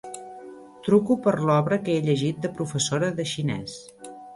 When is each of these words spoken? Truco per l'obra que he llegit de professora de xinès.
Truco 0.87 1.19
per 1.27 1.35
l'obra 1.51 1.79
que 1.85 1.95
he 1.97 2.01
llegit 2.09 2.43
de 2.49 2.55
professora 2.59 3.15
de 3.23 3.33
xinès. 3.37 3.83